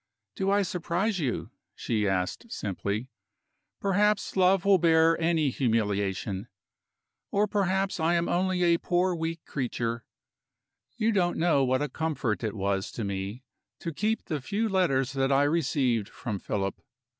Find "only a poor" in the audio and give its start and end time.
8.27-9.13